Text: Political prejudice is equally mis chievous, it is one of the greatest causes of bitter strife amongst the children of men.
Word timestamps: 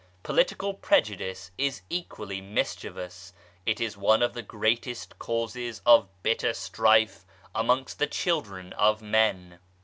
Political 0.23 0.73
prejudice 0.73 1.51
is 1.59 1.83
equally 1.87 2.41
mis 2.41 2.73
chievous, 2.75 3.33
it 3.67 3.79
is 3.79 3.95
one 3.95 4.23
of 4.23 4.33
the 4.33 4.41
greatest 4.41 5.19
causes 5.19 5.79
of 5.85 6.07
bitter 6.23 6.55
strife 6.55 7.23
amongst 7.53 7.99
the 7.99 8.07
children 8.07 8.73
of 8.73 9.03
men. 9.03 9.59